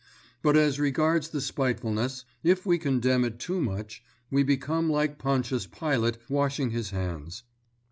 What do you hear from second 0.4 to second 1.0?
But as